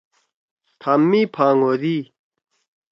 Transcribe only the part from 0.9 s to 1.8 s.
می پھانگ